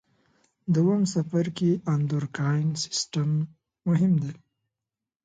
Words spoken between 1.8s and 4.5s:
اندورکاین سیستم مهم دی.